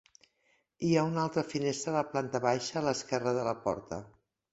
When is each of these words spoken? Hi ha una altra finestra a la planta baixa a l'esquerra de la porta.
Hi 0.85 0.93
ha 0.95 1.03
una 1.09 1.19
altra 1.23 1.43
finestra 1.51 1.91
a 1.91 1.95
la 1.97 2.03
planta 2.13 2.41
baixa 2.45 2.79
a 2.81 2.83
l'esquerra 2.87 3.35
de 3.37 3.45
la 3.49 3.55
porta. 3.67 4.01